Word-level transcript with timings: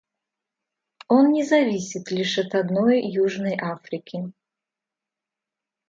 Он 1.09 1.29
не 1.29 1.43
зависит 1.43 2.09
лишь 2.09 2.39
от 2.39 2.55
одной 2.55 3.03
Южной 3.05 3.55
Африки. 3.55 4.31